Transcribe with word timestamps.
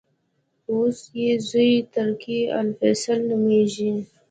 اوس 0.71 0.97
یې 1.19 1.29
زوې 1.47 1.73
ترکي 1.93 2.39
الفیصل 2.59 3.19
نومېږي. 3.29 3.91